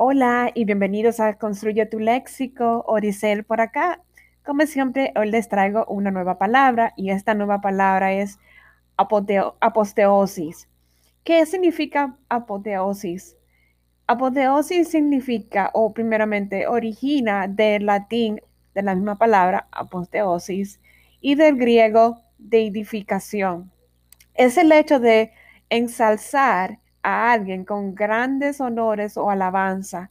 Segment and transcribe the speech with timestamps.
[0.00, 4.00] Hola y bienvenidos a Construye tu Léxico, Oricel por acá.
[4.44, 8.38] Como siempre, hoy les traigo una nueva palabra y esta nueva palabra es
[8.96, 10.68] apoteosis.
[11.24, 13.36] ¿Qué significa apoteosis?
[14.06, 18.40] Apoteosis significa, o primeramente, origina del latín
[18.76, 20.78] de la misma palabra, apoteosis,
[21.20, 23.72] y del griego deidificación.
[24.34, 25.32] Es el hecho de
[25.70, 30.10] ensalzar a alguien con grandes honores o alabanza,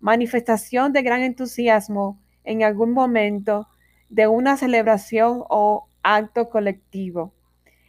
[0.00, 3.68] manifestación de gran entusiasmo en algún momento
[4.08, 7.32] de una celebración o acto colectivo.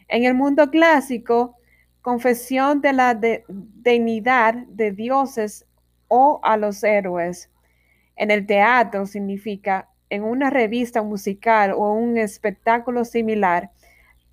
[0.08, 1.56] En el mundo clásico,
[2.02, 5.66] confesión de la dignidad de dioses
[6.08, 7.50] o a los héroes.
[8.16, 13.70] En el teatro significa en una revista musical o un espectáculo similar,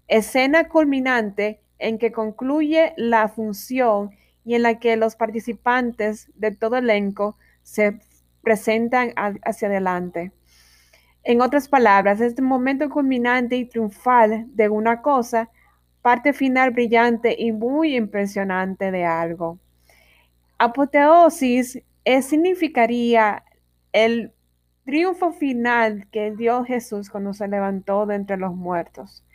[0.08, 4.12] escena culminante en que concluye la función
[4.44, 8.00] y en la que los participantes de todo elenco se
[8.42, 10.32] presentan hacia adelante.
[11.24, 15.50] En otras palabras, este momento culminante y triunfal de una cosa,
[16.02, 19.60] parte final brillante y muy impresionante de algo.
[20.58, 21.84] Apoteosis
[22.22, 23.44] significaría
[23.92, 24.32] el
[24.86, 29.26] triunfo final que dio Jesús cuando se levantó de entre los muertos.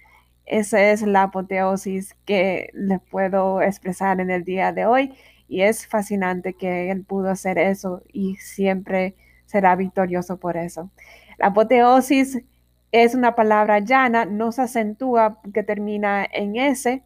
[0.46, 5.14] Esa es la apoteosis que les puedo expresar en el día de hoy
[5.48, 9.14] y es fascinante que él pudo hacer eso y siempre
[9.46, 10.90] será victorioso por eso.
[11.38, 12.42] La apoteosis
[12.90, 17.02] es una palabra llana, no se acentúa que termina en S.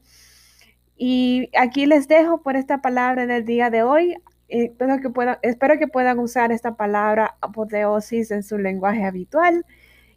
[0.97, 4.17] Y aquí les dejo por esta palabra en el día de hoy.
[4.49, 9.65] Espero que, puedan, espero que puedan usar esta palabra apoteosis en su lenguaje habitual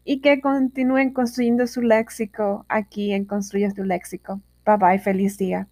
[0.04, 4.42] y que continúen construyendo su léxico aquí en Construyes tu Léxico.
[4.66, 5.68] Bye bye, feliz día.